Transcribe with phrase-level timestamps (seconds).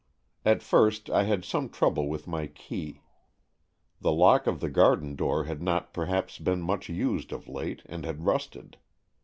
[0.43, 3.03] At first I had some trouble with my key;
[3.99, 8.03] the lock of the garden door had not perhaps been much used of late, and
[8.03, 8.77] had rusted.